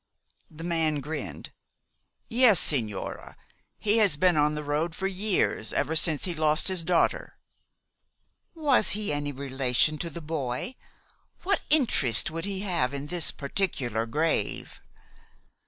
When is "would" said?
12.31-12.45